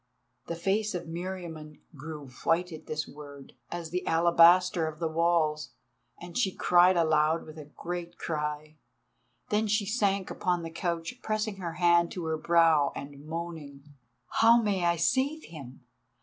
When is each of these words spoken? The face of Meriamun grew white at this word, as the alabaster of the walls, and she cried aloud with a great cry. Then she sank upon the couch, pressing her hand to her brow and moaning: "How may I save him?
The 0.47 0.55
face 0.55 0.95
of 0.95 1.05
Meriamun 1.05 1.79
grew 1.93 2.29
white 2.43 2.71
at 2.71 2.87
this 2.87 3.07
word, 3.07 3.53
as 3.69 3.91
the 3.91 4.03
alabaster 4.07 4.87
of 4.87 4.97
the 4.97 5.07
walls, 5.07 5.75
and 6.19 6.35
she 6.35 6.55
cried 6.55 6.97
aloud 6.97 7.45
with 7.45 7.59
a 7.59 7.65
great 7.65 8.17
cry. 8.17 8.77
Then 9.49 9.67
she 9.67 9.85
sank 9.85 10.31
upon 10.31 10.63
the 10.63 10.71
couch, 10.71 11.19
pressing 11.21 11.57
her 11.57 11.73
hand 11.73 12.11
to 12.13 12.25
her 12.25 12.37
brow 12.39 12.91
and 12.95 13.23
moaning: 13.27 13.93
"How 14.27 14.59
may 14.59 14.85
I 14.85 14.95
save 14.95 15.43
him? 15.43 15.85